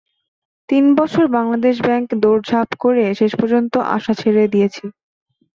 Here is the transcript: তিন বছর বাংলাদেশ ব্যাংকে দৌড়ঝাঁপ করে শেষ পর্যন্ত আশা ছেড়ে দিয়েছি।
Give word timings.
তিন 0.69 0.85
বছর 0.95 1.23
বাংলাদেশ 1.37 1.75
ব্যাংকে 1.81 2.15
দৌড়ঝাঁপ 2.23 2.69
করে 2.79 3.03
শেষ 3.19 3.31
পর্যন্ত 3.39 3.73
আশা 3.95 4.13
ছেড়ে 4.21 4.43
দিয়েছি। 4.53 4.83